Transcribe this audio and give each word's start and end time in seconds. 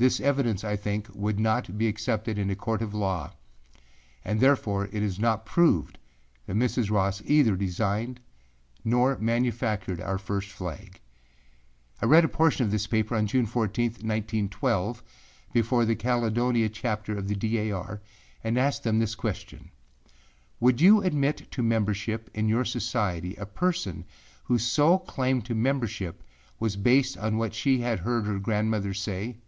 This 0.00 0.20
evidence, 0.20 0.62
I 0.62 0.76
think, 0.76 1.08
would 1.12 1.40
not 1.40 1.76
be 1.76 1.88
accepted 1.88 2.38
in 2.38 2.50
a 2.50 2.54
court 2.54 2.82
of 2.82 2.94
law, 2.94 3.32
and 4.24 4.38
therefore 4.38 4.84
it 4.92 5.02
is 5.02 5.18
not 5.18 5.44
proved 5.44 5.98
that 6.46 6.54
Mrs. 6.54 6.88
Ross 6.88 7.20
either 7.26 7.56
designed 7.56 8.20
or 8.88 9.18
manufactured 9.18 10.00
our 10.00 10.16
first 10.16 10.50
flag. 10.50 11.00
I 12.00 12.06
read 12.06 12.24
a 12.24 12.28
portion 12.28 12.64
of 12.64 12.70
this 12.70 12.86
paper 12.86 13.16
on 13.16 13.26
June 13.26 13.44
14, 13.44 13.86
1912, 13.86 15.02
before 15.52 15.84
the 15.84 15.96
Caledonia 15.96 16.68
chapter 16.68 17.18
of 17.18 17.26
the 17.26 17.34
D. 17.34 17.58
A. 17.58 17.72
R. 17.72 18.00
and 18.44 18.56
asked 18.56 18.84
them 18.84 19.00
this 19.00 19.16
question, 19.16 19.68
Would 20.60 20.80
you 20.80 21.02
admit 21.02 21.50
to 21.50 21.60
membership 21.60 22.30
in 22.34 22.48
your 22.48 22.64
society 22.64 23.34
a 23.34 23.46
person 23.46 24.04
whose 24.44 24.62
sole 24.62 25.00
claim 25.00 25.42
to 25.42 25.56
membership 25.56 26.22
was 26.60 26.76
based 26.76 27.18
on 27.18 27.36
what 27.36 27.52
she 27.52 27.78
had 27.80 27.98
heard 27.98 28.26
her 28.26 28.38
grandmother 28.38 28.94
say? 28.94 29.38